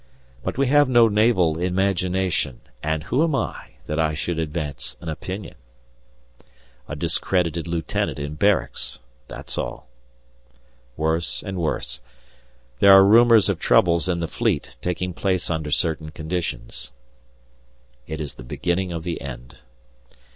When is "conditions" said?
16.09-16.91